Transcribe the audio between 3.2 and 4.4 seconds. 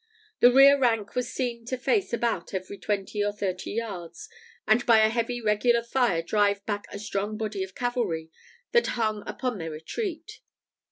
or thirty yards,